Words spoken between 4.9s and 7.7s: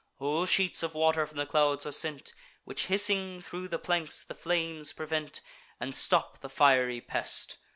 prevent, And stop the fiery pest.